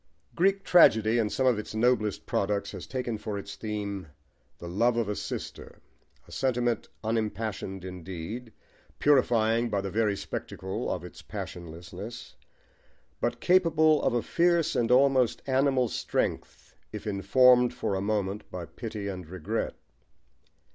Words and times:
Greek 0.33 0.63
tragedy 0.63 1.19
in 1.19 1.29
some 1.29 1.45
of 1.45 1.59
its 1.59 1.75
noblest 1.75 2.25
products 2.25 2.71
has 2.71 2.87
taken 2.87 3.19
for 3.19 3.37
its 3.37 3.55
theme 3.55 4.07
the 4.57 4.67
love 4.67 4.97
of 4.97 5.07
a 5.07 5.15
sister, 5.15 5.79
a 6.27 6.31
sentiment 6.31 6.89
unimpassioned 7.03 7.85
indeed, 7.85 8.51
purifying 8.97 9.69
by 9.69 9.79
the 9.79 9.91
very 9.91 10.17
spectacle 10.17 10.89
of 10.89 11.03
its 11.03 11.21
passionlessness, 11.21 12.35
but 13.19 13.39
capable 13.39 14.01
of 14.01 14.15
a 14.15 14.23
fierce 14.23 14.75
and 14.75 14.89
almost 14.89 15.43
animal 15.45 15.87
strength 15.87 16.73
if 16.91 17.05
informed 17.05 17.71
for 17.71 17.93
a 17.93 18.01
moment 18.01 18.49
by 18.49 18.65
pity 18.65 19.07
and 19.07 19.27
regret. 19.29 19.75